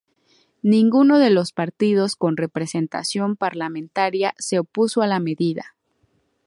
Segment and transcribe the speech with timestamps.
[0.63, 5.75] Ninguno de los partidos con representación parlamentaria se opuso a la medida.